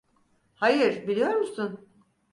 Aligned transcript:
Hayır, 0.55 1.07
biliyor 1.07 1.29
musun? 1.33 1.89